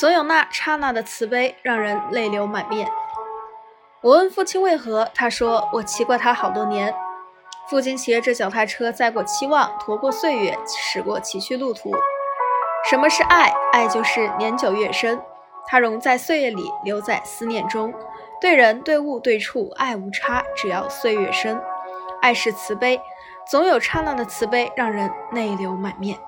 [0.00, 2.90] 总有那刹那的慈悲，让人泪流满面。
[4.00, 6.94] 我问父亲为何，他说我骑过他好多年。
[7.68, 11.92] 父亲骑着脚踏车载过期望，驮过岁月，驶过崎岖路途。
[12.88, 13.52] 什么是爱？
[13.72, 15.20] 爱就是年久月深，
[15.66, 17.92] 它融在岁月里，留在思念中。
[18.40, 21.62] 对人、对物、对处，爱无差，只要岁月深。
[22.22, 22.98] 爱是慈悲，
[23.46, 26.18] 总有刹那的慈悲，让人泪流满面。